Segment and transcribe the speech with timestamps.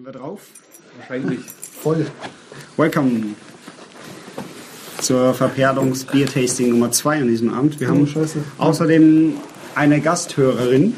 [0.00, 0.40] Sind wir drauf?
[0.96, 1.40] Wahrscheinlich.
[1.82, 2.06] Voll.
[2.78, 3.34] Welcome
[4.98, 7.78] zur Verperlungs-Bier-Tasting Nummer 2 an diesem Abend.
[7.80, 8.38] Wir haben Oh, Scheiße.
[8.56, 9.34] außerdem
[9.74, 10.94] eine Gasthörerin.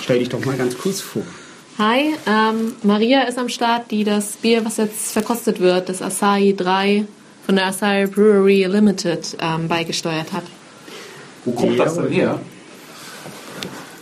[0.00, 1.24] Stell dich doch mal ganz kurz vor.
[1.78, 6.54] Hi, ähm, Maria ist am Start, die das Bier, was jetzt verkostet wird, das Asahi
[6.56, 7.06] 3
[7.44, 10.44] von der Asahi Brewery Limited ähm, beigesteuert hat.
[11.44, 12.40] Wo kommt das denn her?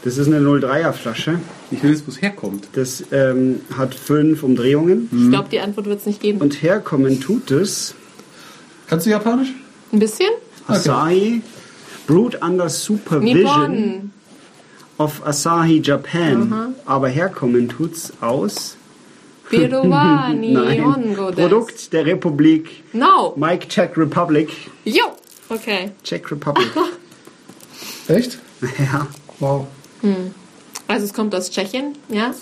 [0.09, 1.39] Das ist eine 03er Flasche.
[1.71, 2.67] Ich will jetzt, wo es herkommt.
[2.73, 5.11] Das ähm, hat fünf Umdrehungen.
[5.13, 6.41] Ich glaube, die Antwort wird es nicht geben.
[6.41, 7.95] Und herkommen tut es
[8.87, 9.53] Kannst du Japanisch?
[9.93, 10.31] Ein bisschen?
[10.67, 11.43] Asahi
[12.07, 14.11] Brewed under Supervision Nippon.
[14.97, 16.75] of Asahi Japan.
[16.87, 18.79] Aber herkommen tut's aus
[19.51, 21.17] Birowa Nein.
[21.35, 23.35] Produkt der Republik No.
[23.37, 24.49] Mike Czech Republic.
[24.87, 25.05] Jo.
[25.51, 25.91] Okay.
[26.03, 26.71] Czech Republic.
[28.09, 28.39] Echt?
[28.79, 29.07] ja.
[29.39, 29.67] Wow.
[30.87, 32.35] Also es kommt aus Tschechien, ja?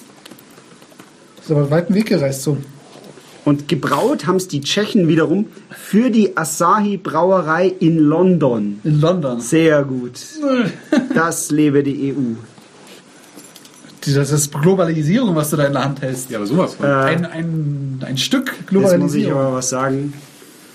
[1.40, 2.56] Ist aber einen weiten Weg gereist so.
[3.44, 8.80] Und gebraut haben es die Tschechen wiederum für die Asahi Brauerei in London.
[8.82, 9.40] In London.
[9.40, 10.20] Sehr gut.
[11.14, 12.34] Das lebe die EU.
[14.14, 16.30] Das ist Globalisierung, was du da in der Hand hältst.
[16.30, 16.86] Ja, aber sowas von.
[16.86, 19.40] Äh, Ein, ein, ein Stück Jetzt muss ich Globalisierung.
[19.40, 20.12] aber was sagen.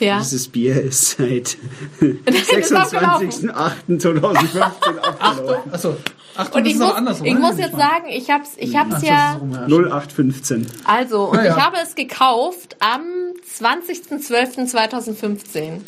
[0.01, 0.19] Ja.
[0.19, 1.57] Dieses Bier ist seit
[2.25, 3.29] ist abgelaufen.
[3.51, 5.71] 26.08.2015 abgelaufen.
[5.71, 5.95] Achso.
[6.35, 7.25] Achtung, Und das ich ist muss, andersrum.
[7.25, 7.39] ich ne?
[7.39, 9.33] muss jetzt sagen, ich hab's, ich hab's Ach, ja...
[9.33, 9.65] das ist rum, ja.
[9.67, 10.67] 0815.
[10.85, 11.57] Also, und Ja, ja.
[11.57, 13.01] ich habe es gekauft am
[13.59, 15.81] 20.12.2015.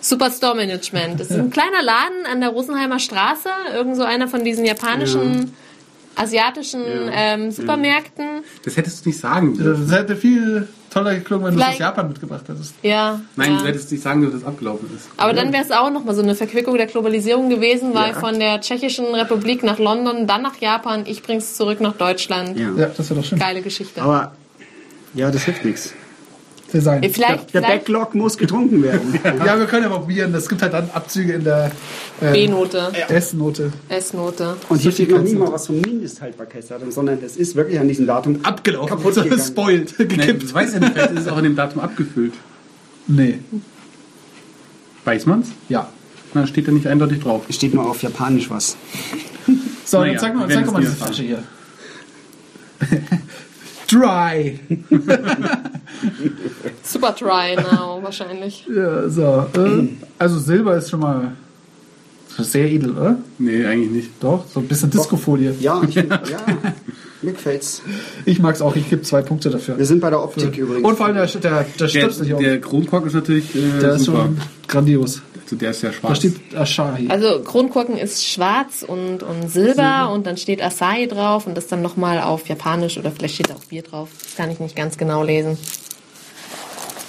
[0.00, 1.20] Superstore Management.
[1.20, 3.48] Das ist ein kleiner Laden an der Rosenheimer Straße.
[3.72, 5.54] Irgend so einer von diesen japanischen,
[6.16, 8.42] asiatischen ähm, Supermärkten.
[8.64, 9.86] Das hättest du nicht sagen dürfen.
[9.88, 12.74] Das hätte viel toller geklungen, wenn du es aus Vielleicht- Japan mitgebracht hättest.
[12.82, 13.20] Ja.
[13.36, 13.58] Nein, ja.
[13.60, 15.08] du hättest nicht sagen dass das abgelaufen ist.
[15.16, 18.20] Aber dann wäre es auch nochmal so eine Verquickung der Globalisierung gewesen, weil Ja.
[18.20, 22.58] von der Tschechischen Republik nach London, dann nach Japan, ich bring's zurück nach Deutschland.
[22.58, 22.68] Ja.
[22.76, 23.38] Ja, das wäre doch schön.
[23.38, 24.02] Geile Geschichte.
[24.02, 24.32] Aber
[25.14, 25.94] ja, das hilft nichts.
[26.72, 27.02] Design.
[27.02, 29.18] Ja, Vielleicht, Der vielleicht Backlog muss getrunken werden.
[29.44, 30.34] Ja, wir können ja probieren.
[30.34, 31.70] Es gibt halt dann Abzüge in der
[32.20, 33.72] äh, B-Note, S-Note.
[33.88, 34.56] S-Note.
[34.68, 38.06] Und hier steht noch nie mal was vom Mindesthaltbarkeitsdatum, sondern das ist wirklich an diesem
[38.06, 38.88] Datum Abgelaufen.
[38.88, 39.40] kaputt gegangen.
[39.42, 39.94] Spoiled.
[39.98, 40.42] Nein, Gekippt.
[40.44, 42.34] das weiß ja nicht, vielleicht ist es auch an dem Datum abgefüllt.
[43.06, 43.38] Nee.
[45.04, 45.48] Weiß man's?
[45.68, 45.88] Ja.
[46.34, 47.42] Na, steht da nicht eindeutig drauf.
[47.50, 48.76] Steht mal auf Japanisch was.
[49.84, 51.42] So, Naja, dann zeig mal, zeig mal es diese Flasche hier.
[53.90, 54.58] Dry.
[57.02, 58.64] Super dry now, wahrscheinlich.
[58.74, 59.46] Ja, so.
[59.56, 61.32] Äh, also Silber ist schon mal
[62.38, 63.16] sehr edel, oder?
[63.38, 64.10] Nee, eigentlich nicht.
[64.20, 65.54] Doch, so ein bisschen Discofolie.
[65.60, 66.12] Ja, ich, ja
[67.22, 67.82] mir gefällt's.
[68.24, 69.78] Ich mag's auch, ich gebe zwei Punkte dafür.
[69.78, 70.86] Wir sind bei der Optik übrigens.
[70.88, 72.38] Und vor allem der, der, der Der, stöpselt sich auch.
[72.38, 74.22] der Kronkorken ist natürlich äh, Der ist super.
[74.22, 75.22] schon grandios.
[75.44, 76.18] also der ist ja Da schwarz.
[76.18, 77.08] steht Asahi.
[77.08, 81.82] Also Kronkorken ist schwarz und, und Silber und dann steht Asahi drauf und das dann
[81.82, 84.08] nochmal auf Japanisch oder vielleicht steht auch Bier drauf.
[84.22, 85.58] Das kann ich nicht ganz genau lesen.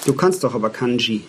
[0.06, 1.24] Du kannst doch aber Kanji.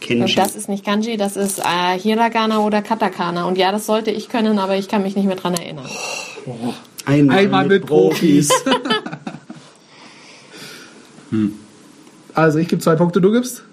[0.00, 0.22] Kenji.
[0.22, 3.46] Und das ist nicht Kanji, das ist äh, Hiragana oder Katakana.
[3.46, 5.86] Und ja, das sollte ich können, aber ich kann mich nicht mehr dran erinnern.
[7.04, 8.50] Einmal, Einmal mit Profis.
[12.34, 13.64] Also ich gebe zwei Punkte, du gibst?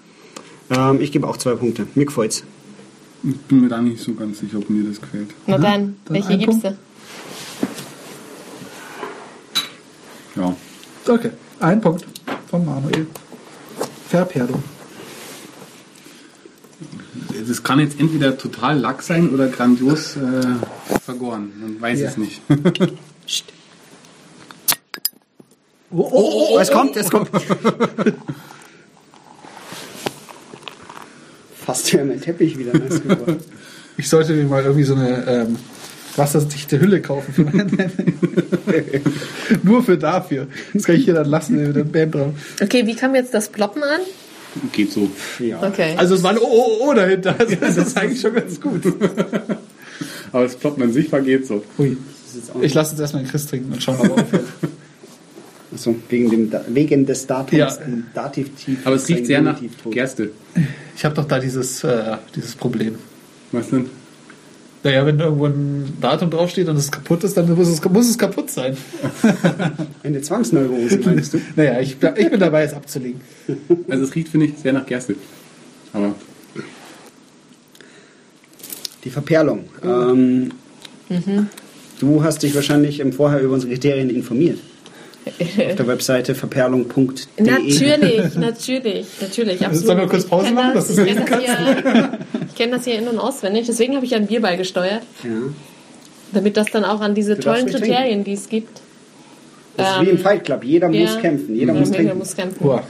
[0.72, 1.86] Ähm, ich gebe auch zwei Punkte.
[1.94, 2.44] Mir gefällt's.
[3.24, 5.30] Ich bin mir da nicht so ganz sicher, ob mir das gefällt.
[5.46, 6.78] Na dann, dann welche gibst Punkt.
[10.36, 10.42] du?
[10.42, 10.56] Ja.
[11.08, 12.06] Okay, ein Punkt
[12.50, 13.08] von Manuel.
[14.10, 14.64] Verperlung.
[17.48, 21.52] Das kann jetzt entweder total lack sein oder grandios äh, vergoren.
[21.60, 22.10] Man weiß Ja.
[22.10, 22.42] es nicht.
[25.92, 27.30] Oh, oh, oh, Oh, es kommt, es kommt.
[31.66, 33.38] Fast wäre mein Teppich wieder nass geworden.
[33.98, 35.56] Ich sollte mir mal irgendwie so eine ähm,
[36.18, 37.70] wasserdichte Hülle kaufen.
[38.66, 39.02] Für
[39.64, 40.48] Nur für dafür.
[40.74, 42.34] Das kann ich hier dann lassen mit der Band drauf.
[42.62, 44.02] Okay, wie kam jetzt das Ploppen an?
[44.72, 45.10] Geht so.
[45.40, 45.62] Ja.
[45.62, 45.94] Okay.
[45.98, 47.36] Also es war ein Oh, oh, oh dahinter.
[47.38, 48.82] Also das ist eigentlich schon ganz gut.
[50.32, 51.64] Aber das Ploppen an sich war geht so.
[51.78, 51.98] Ui.
[52.62, 54.46] Ich lasse jetzt erstmal einen Chris trinken und schauen, ob er aufhört.
[55.74, 57.58] Achso, wegen, dem, wegen des Datums.
[57.58, 57.76] Ja.
[57.86, 58.80] im Dativtief.
[58.86, 59.60] Aber es riecht sehr nach.
[59.90, 60.32] Gerste.
[60.96, 62.96] Ich habe doch da dieses, äh, dieses Problem.
[63.52, 63.90] Was denn?
[64.86, 68.18] Naja, wenn irgendwo ein Datum draufsteht und es kaputt ist, dann muss es, muss es
[68.20, 68.78] kaputt sein.
[70.04, 71.42] Eine Zwangsneurose, meinst du?
[71.56, 73.20] Naja, ich, ich bin dabei, es abzulegen.
[73.90, 75.16] Also es riecht, finde ich, sehr nach Gerste.
[75.92, 76.14] Aber
[79.04, 79.66] Die Verperlung.
[79.84, 80.52] Ähm,
[82.00, 84.60] Du hast dich wahrscheinlich im Vorher über unsere Kriterien informiert.
[85.26, 87.16] Auf der Webseite verperlung.de.
[87.44, 89.66] Natürlich, natürlich, natürlich.
[89.66, 89.86] Absolut.
[89.88, 92.20] Sollen wir kurz Pause machen, Das, lesen das, hier-
[92.56, 93.66] ich kenn das hier in- und auswendig.
[93.68, 95.04] Deswegen habe ich ein Bier beigesteuert.
[95.24, 95.30] Ja.
[96.32, 98.82] Damit das dann auch an diese Du tollen Kriterien, die es gibt.
[99.78, 100.64] Das ist wie im Fight Club.
[100.64, 101.02] Jeder ja.
[101.06, 102.18] muss kämpfen, jeder Ja, muss trinken.
[102.18, 102.64] muss kämpfen.
[102.64, 102.84] Boah.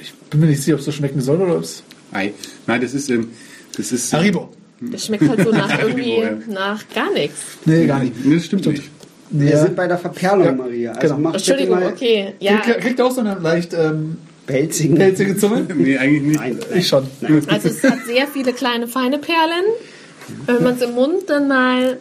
[0.00, 1.82] Ich bin mir nicht sicher, ob es so schmecken soll oder ob es.
[2.12, 2.32] Ei.
[2.66, 3.30] Nein, das ist, ähm,
[3.76, 4.12] das ist.
[4.12, 4.48] Haribo.
[4.80, 6.30] Das schmeckt halt so nach irgendwie, Ja.
[6.48, 7.36] nach gar nichts.
[7.64, 8.24] Nee, gar nicht.
[8.24, 8.82] Nee, das stimmt nicht.
[9.30, 10.92] Nee, Wir sind bei der Verperlung, Ja, Maria.
[10.92, 11.28] Also genau.
[11.28, 12.34] mach Entschuldigung, mal okay.
[12.40, 14.16] Ja, Kriegt, kriegt auch so eine leicht ähm,
[14.48, 14.96] pelzigen.
[14.96, 15.66] pelzige Zunge?
[15.76, 16.40] Nee, eigentlich nicht.
[16.40, 16.78] Nein, nein.
[16.78, 17.04] Ich schon.
[17.46, 19.64] also es hat sehr viele kleine, feine Perlen.
[20.46, 21.98] Wenn man es im Mund dann mal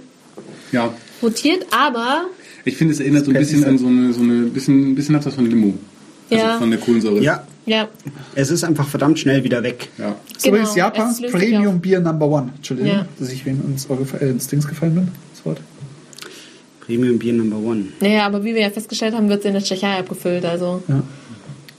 [0.71, 0.91] Ja.
[1.21, 2.25] rotiert, aber
[2.65, 5.15] Ich finde, es erinnert so ein bisschen an so eine, so eine bisschen, ein bisschen
[5.15, 5.75] hat was von Limo.
[6.29, 6.57] Also Ja.
[6.57, 7.21] von der Kohlensäure.
[7.21, 7.87] Ja, ja,
[8.35, 9.87] es ist einfach verdammt schnell wieder weg.
[9.97, 10.15] Ja.
[10.27, 11.79] Das ist übrigens Genau, löst sich Premium.
[11.79, 12.51] Beer Number One.
[12.57, 13.07] Entschuldigung, Ja.
[13.19, 15.07] dass ich wem ins, gefa- äh, ins Dings gefallen bin.
[15.33, 15.61] Das Wort.
[16.85, 17.85] Premium Beer Number One.
[18.01, 20.43] naja, aber wie wir ja festgestellt haben, wird es in der Tschechei abgefüllt.
[20.45, 21.03] Also Ja.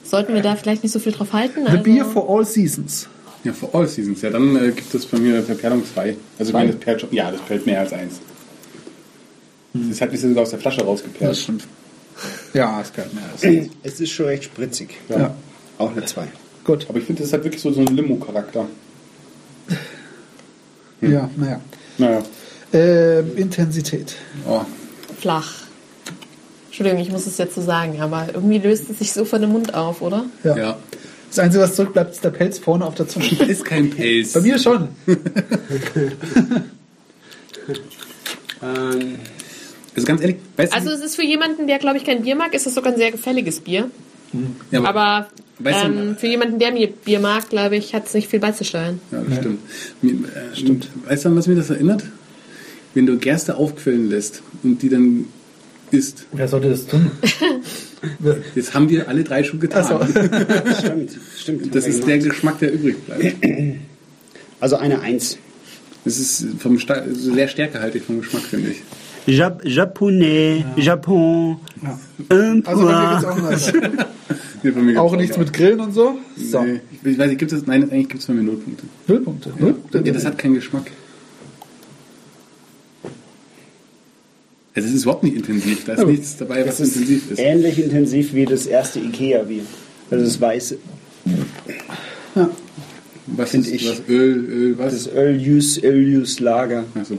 [0.09, 1.61] Sollten wir da vielleicht nicht so viel drauf halten.
[1.67, 3.09] The Also, Beer for all seasons.
[3.45, 4.23] Ja, for all seasons.
[4.23, 6.17] Ja, dann äh, gibt es bei mir Verperlung 2.
[6.39, 8.15] Also, ich meine, das perlt schon, ja, das perlt mehr als eins.
[9.75, 11.31] Das hat mich sogar aus der Flasche rausgeperlt.
[11.31, 11.65] Das stimmt.
[12.53, 13.09] Ja, ist geil.
[13.43, 14.97] Ja, ist, Es ist schon recht spritzig.
[15.09, 15.35] ja.
[15.79, 16.27] Auch eine 2.
[16.65, 16.87] Gut.
[16.89, 18.67] Aber ich finde, das hat wirklich so, so einen Limo-Charakter.
[21.01, 21.61] Ja, naja.
[21.99, 22.23] Naja.
[22.73, 24.15] Ähm, Intensität.
[24.49, 24.63] Oh.
[25.21, 25.68] flach.
[26.79, 29.51] Entschuldigung, ich muss es jetzt so sagen, aber irgendwie löst es sich so von dem
[29.51, 30.27] Mund auf, oder?
[30.45, 30.57] Ja.
[30.57, 30.79] Ja.
[31.29, 33.27] Das Einzige, was zurückbleibt, ist der Pelz vorne auf der Zunge.
[33.49, 34.33] Ist kein Pelz.
[34.33, 34.89] Bei mir schon.
[38.63, 39.17] Ähm,
[39.95, 42.35] Also ganz ehrlich, weißt Also du, es ist für jemanden, der glaube ich kein Bier
[42.35, 43.89] mag, ist es sogar ein sehr gefälliges Bier.
[44.71, 45.29] ja, aber, Aber
[45.61, 48.41] Weißt du- ähm, für jemanden, der mir Bier mag, glaube ich, hat es nicht viel
[48.41, 49.01] beizusteuern.
[49.13, 49.59] ja, das stimmt.
[50.03, 50.89] Mir, äh, stimmt.
[51.07, 52.03] Weißt du, an was mir das erinnert?
[52.95, 55.27] Wenn du Gerste aufquellen lässt und die dann
[55.90, 56.26] isst.
[56.32, 57.11] Wer sollte das tun?
[58.55, 59.85] Jetzt haben wir alle drei schon getan.
[59.85, 60.00] So.
[60.79, 61.75] stimmt, stimmt.
[61.75, 63.37] Das ist der Geschmack, der übrig bleibt.
[64.61, 65.38] Also eine 1.
[66.05, 68.82] Das ist vom Sta sehr stärkehaltig vom Geschmack, finde ich.
[69.26, 71.58] Jap Japonais, Japon,
[72.32, 73.37] un Also bei mir geht's auch.
[74.62, 76.19] Nee, gibt's Auch nichts mit Grillen und so?
[76.37, 76.62] So.
[76.62, 78.85] Nee, ich weiß nicht, gibt es, nein, eigentlich gibt es bei mir Nullpunkte.
[79.06, 79.52] Nullpunkte.
[79.58, 79.76] Null?
[79.93, 80.90] Ja, das hat keinen Geschmack.
[84.87, 85.85] Es ist überhaupt nicht intensiv.
[85.85, 87.39] Da ist nichts dabei, was intensiv ist.
[87.39, 89.63] ähnlich intensiv wie das erste Ikea-Bier.
[90.11, 90.79] Also das weiße,
[93.27, 93.89] Was find ist ich.
[93.91, 94.03] was?
[94.09, 94.93] Öl, Öl, was?
[94.93, 96.85] das Öljus, Öljus Lager.
[96.95, 97.19] Also,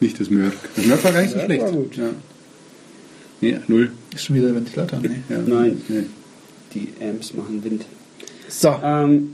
[0.00, 0.54] nicht das Mörk.
[0.76, 1.62] Das Mörk war gar nicht so schlecht.
[1.62, 1.96] war gut.
[1.96, 2.10] Ja.
[3.40, 3.90] Nee, null.
[4.14, 4.98] Ist schon wieder der Ventilator?
[5.00, 5.10] Nee.
[5.28, 5.38] Ja.
[5.46, 5.80] Nein.
[5.88, 6.04] Nee.
[6.74, 7.84] Die Amps machen Wind.
[8.48, 9.30] So, Ähm,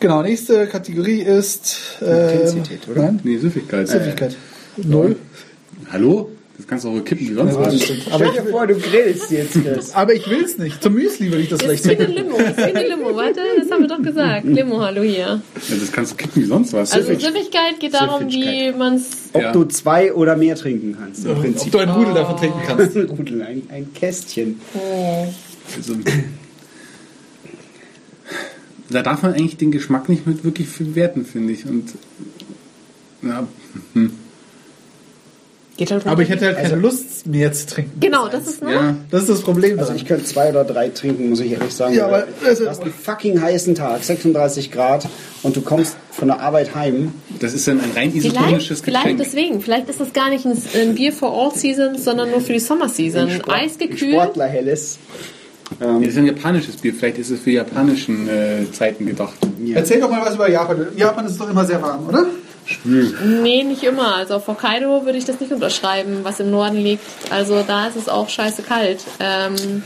[0.00, 0.22] genau.
[0.22, 1.76] Nächste Kategorie ist.
[2.02, 3.02] Äh, Intensität, oder?
[3.02, 3.88] Nein, Nee, Süffigkeit.
[3.88, 4.36] Süffigkeit.
[4.84, 5.16] Null.
[5.90, 6.30] Hallo?
[6.56, 7.80] Das kannst du auch kippen wie sonst was.
[7.80, 9.94] stell dir vor, du grillst jetzt das.
[9.94, 10.82] Aber ich will es nicht.
[10.82, 12.10] Zum Müsli will ich das eine trinken.
[12.12, 14.44] Limo, das ist wie eine Limo, warte, das haben wir doch gesagt.
[14.44, 15.18] Limo, hallo hier.
[15.18, 15.40] Ja,
[15.78, 16.92] das kannst du kippen wie sonst was.
[16.92, 19.30] Also Süffigkeit geht darum, wie man es...
[19.34, 19.52] Ob Ja.
[19.52, 21.24] du zwei oder mehr trinken kannst.
[21.24, 21.70] Im Ob Prinzip.
[21.70, 22.96] du einen Rudel davon trinken kannst.
[23.18, 24.60] Rudel, ein, ein Kästchen.
[25.76, 25.94] Also,
[28.90, 31.66] da darf man eigentlich den Geschmack nicht mit wirklich bewerten, finde ich.
[31.66, 31.90] Und
[33.22, 33.46] ja,
[33.94, 34.10] hm.
[35.78, 37.98] Geht halt Aber ich hätte halt keine Lust, mehr zu trinken.
[38.00, 38.72] Genau, das ist, ne?
[38.72, 39.78] ja, Das ist das Problem.
[39.78, 41.94] Also ich könnte zwei oder drei trinken, muss ich ehrlich sagen.
[41.94, 45.06] Ja, aber- du hast einen fucking heißen Tag, 36 Grad,
[45.44, 47.14] und du kommst von der Arbeit heim.
[47.40, 49.18] das ist dann ein rein Vielleicht, isotonisches vielleicht Getränk.
[49.22, 49.60] deswegen.
[49.60, 52.58] Vielleicht ist das gar nicht ein, ein Bier for all seasons, sondern nur für die
[52.60, 53.30] Summer Season.
[53.30, 54.14] Sport- Eisgekühlt.
[54.14, 54.98] Sportlerhelles.
[55.80, 56.92] Ja, das ist ein japanisches Bier.
[56.92, 59.34] Vielleicht ist es für japanischen äh, Zeiten gedacht.
[59.74, 60.86] Erzähl doch mal was über Japan.
[60.96, 62.26] Japan ist doch immer sehr warm, oder?
[62.84, 64.16] Nee, nicht immer.
[64.16, 67.02] Also auf Hokkaido würde ich das nicht unterschreiben, was im Norden liegt.
[67.30, 69.00] Also da ist es auch scheiße kalt.
[69.20, 69.82] Ähm,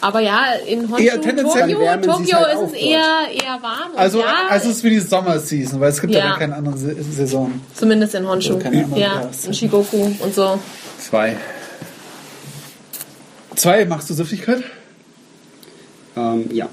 [0.00, 3.92] aber ja, in Honshu, Eher tendenziell Tokio, Tokio halt ist es eher, eher warm.
[3.94, 6.36] Also, ja, also es ist wie die Sommerseason, weil es gibt ja, Ja.
[6.36, 7.52] keine andere Saison.
[7.74, 8.54] zumindest in Honshu.
[8.54, 10.58] Andere Ja, in Shigoku und so.
[10.98, 11.36] Zwei.
[13.54, 14.64] Zwei, machst du Süffigkeit?
[16.16, 16.68] Ähm, ja.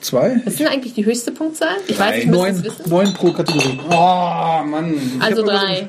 [0.00, 0.40] Zwei?
[0.44, 1.76] Was denn eigentlich die höchste Punktzahl?
[1.88, 2.90] Ich weiß, ich müsste Neun, wissen.
[2.90, 3.78] neun pro Kategorie.
[3.90, 4.94] Oh, Mann.
[5.20, 5.88] Also hab drei.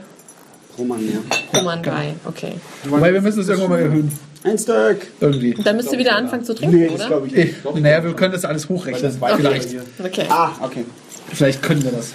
[0.78, 1.60] Roman, ja.
[1.60, 2.14] Roman drei.
[2.26, 2.54] Okay.
[2.86, 4.12] Weil wir müssen es irgendwann mal erhöhen.
[4.44, 5.08] Ein Stück.
[5.20, 5.54] Irgendwie.
[5.64, 7.08] Dann müsst ihr wieder anfangen zu trinken, Nee, das oder?
[7.08, 7.82] glaube ich Eh, nicht.
[7.82, 9.12] Naja, wir können das alles hochrechnen.
[9.36, 9.70] Vielleicht.
[10.04, 10.26] Okay.
[10.30, 10.86] Ah, okay.
[11.34, 12.14] Vielleicht können wir das.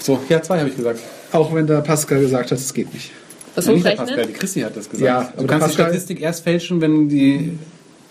[0.00, 1.00] So, ja, zwei habe ich gesagt.
[1.32, 3.10] Auch wenn der Pascal gesagt hat, es geht nicht.
[3.54, 4.32] Das Ja, nicht der Pascal, hochrechnen?
[4.34, 5.06] die Christi hat das gesagt.
[5.06, 7.58] Ja, du kannst Pascal- die Statistik erst fälschen, wenn die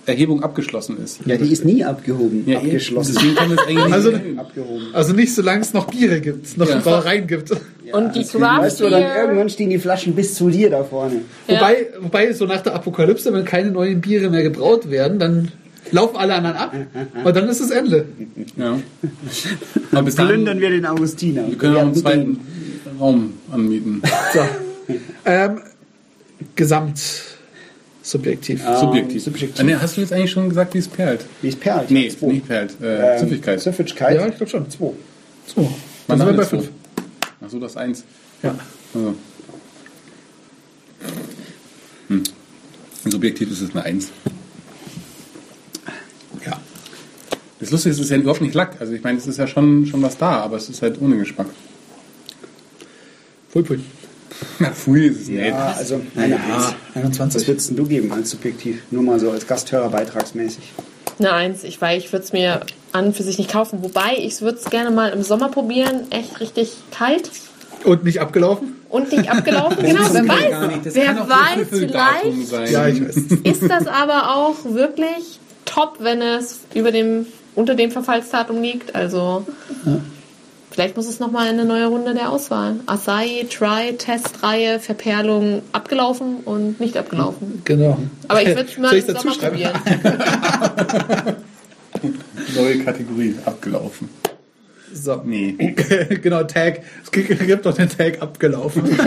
[0.07, 1.19] Erhebung abgeschlossen ist.
[1.25, 2.43] Ja, die ist nie abgehoben.
[2.47, 3.13] Ja, abgeschlossen.
[3.15, 4.83] Deswegen kann es eigentlich Also- nicht abgehoben.
[4.93, 6.79] Also nicht, solange es noch Biere gibt, noch Ja.
[6.79, 7.51] Brauereien gibt.
[7.91, 11.21] Und die Craft Weißt du, dann irgendwann stehen die Flaschen bis zu dir da vorne.
[11.47, 11.55] Ja.
[11.55, 15.51] Wobei, wobei, so nach der Apokalypse, wenn keine neuen Biere mehr gebraut werden, dann
[15.91, 16.73] laufen alle anderen ab
[17.23, 18.05] und dann ist das Ende.
[18.57, 18.77] Ja.
[19.91, 21.47] Aber bis dahin, Plündern wir den Augustiner.
[21.47, 22.39] wir können auch einen Ja, zweiten
[22.99, 24.01] Raum anmieten.
[24.33, 24.39] So.
[25.25, 25.59] ähm,
[26.55, 26.99] Gesamt
[28.11, 28.61] subjektiv.
[28.79, 29.23] Subjektiv.
[29.23, 29.59] subjektiv.
[29.59, 31.25] Ah, nee, hast du jetzt eigentlich schon gesagt, wie es perlt?
[31.41, 31.91] Wie es perlt.
[31.91, 32.27] Nee, Zwei.
[32.27, 32.73] nicht perlt.
[32.81, 33.59] Äh, Ähm, Süffigkeit.
[33.61, 34.15] Süffigkeit.
[34.15, 34.69] Ja, ich glaube schon.
[34.69, 34.91] Zwei.
[35.45, 35.73] So.
[36.07, 36.69] Dann sind wir bei fünf.
[37.41, 38.03] Achso, das eins.
[38.43, 38.55] Ja.
[38.93, 39.15] Also.
[42.07, 42.23] Hm.
[43.09, 44.09] Subjektiv ist es eine Eins.
[46.45, 46.59] ja.
[47.59, 48.79] Das Lustige ist, es ist ja überhaupt nicht Lack.
[48.79, 51.17] Also ich meine, es ist ja schon, schon was da, aber es ist halt ohne
[51.17, 51.47] Geschmack.
[53.51, 53.79] Pfui, pfui.
[54.59, 55.45] Na, pfui, ist es nicht.
[55.47, 56.73] Ja, also eine Ja, Eins.
[56.93, 57.47] Was 21.
[57.47, 58.81] würdest du geben als subjektiv?
[58.91, 60.73] Nur mal so als Gasthörer beitragsmäßig.
[61.19, 62.61] Eine Eins, ich, weil ich würde es mir
[62.91, 63.79] an und für sich nicht kaufen.
[63.83, 66.01] Wobei, ich würde es gerne mal im Sommer probieren.
[66.11, 67.29] Echt richtig kalt
[67.83, 68.75] Und nicht abgelaufen?
[68.89, 69.77] und nicht abgelaufen.
[69.85, 70.49] genau, wer weiß.
[70.49, 70.85] gar nicht.
[70.85, 72.71] Das wer kann auch weiß, vielleicht sein.
[72.71, 73.15] Ja, ich weiß.
[73.43, 78.95] ist das aber auch wirklich top, wenn es über dem, unter dem Verfallsdatum liegt.
[78.95, 79.45] Also
[80.71, 82.75] vielleicht muss es nochmal eine neue Runde der Auswahl.
[82.85, 87.61] Acai, Try, Testreihe, Verperlung abgelaufen und nicht abgelaufen.
[87.65, 87.97] Genau.
[88.27, 89.73] Aber ich würde es mal Soll Sommer probieren.
[92.55, 94.09] Neue Kategorie, abgelaufen.
[94.93, 95.21] So.
[95.25, 95.53] Nee.
[96.21, 96.81] genau, Tag.
[97.03, 98.83] Es gibt doch den Tag abgelaufen.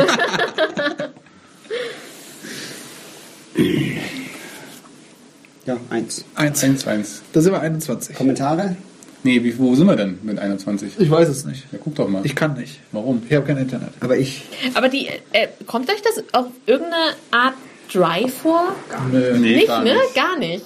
[5.67, 6.25] Ja, eins.
[6.35, 6.65] Eins.
[6.65, 7.23] 1, 1.
[7.33, 8.17] Da sind wir 21.
[8.17, 8.77] Kommentare?
[9.23, 10.93] Nee, wie, wo sind wir denn mit 21?
[10.99, 11.67] Ich weiß es nicht.
[11.73, 12.25] Ja, guck doch mal.
[12.25, 12.81] Ich kann nicht.
[12.93, 13.23] Warum?
[13.29, 13.91] Ich habe kein Internet.
[14.01, 14.45] Aber ich.
[14.75, 17.55] Aber die, äh, kommt euch das auf irgendeine Art
[17.93, 18.75] Dry vor?
[19.13, 19.39] Nö.
[19.39, 19.93] Nee, nicht, gar ne?
[19.95, 20.15] nicht.
[20.15, 20.65] Gar nicht.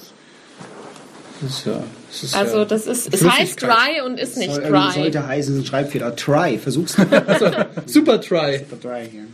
[1.41, 1.83] Das ist ja.
[2.11, 3.61] Das ist Also ja das ist, es heißt.
[3.61, 4.93] Dry und ist nicht Soll, Dry.
[4.95, 6.15] sollte heißen, es ist ein Schreibfehler.
[6.15, 6.59] Try.
[6.59, 7.69] Versuch's mal.
[7.87, 8.61] Super Try.
[8.81, 9.25] Try hier.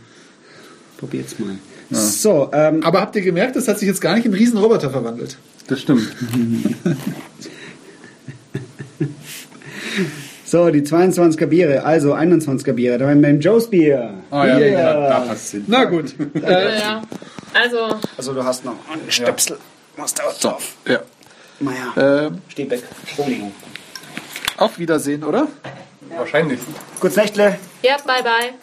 [0.97, 1.57] Probiert's mal.
[1.91, 4.89] So, ähm, Aber habt ihr gemerkt, das hat sich jetzt gar nicht in einen Riesenroboter
[4.89, 5.37] verwandelt?
[5.67, 6.07] Das stimmt.
[10.51, 12.97] so, die 22er Biere, also 21er Biere.
[12.97, 14.13] Da haben wir beim Joe's Bier.
[14.31, 14.71] Ah ja, Bier.
[14.77, 15.63] da, da passt es hin.
[15.67, 16.13] Na gut.
[16.41, 17.01] Ja, ja.
[17.53, 19.57] Also, Also du hast noch einen Stöpsel.
[19.97, 20.73] Was da drauf?
[20.87, 20.99] ja.
[21.59, 22.81] Naja, Ähm, steht weg.
[23.07, 23.51] Entschuldigung.
[24.57, 25.47] auf Wiedersehen, oder?
[26.17, 26.59] Wahrscheinlich.
[26.99, 27.57] Kurz Nächtle.
[27.83, 28.53] ja, bye bye.